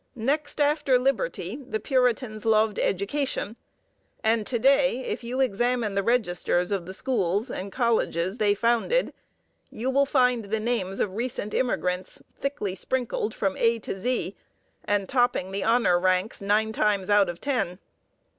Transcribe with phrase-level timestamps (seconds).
[0.15, 3.55] Next after liberty, the Puritans loved education;
[4.23, 9.13] and to day, if you examine the registers of the schools and colleges they founded,
[9.69, 14.35] you will find the names of recent immigrants thickly sprinkled from A to Z,
[14.85, 17.77] and topping the honor ranks nine times out of ten.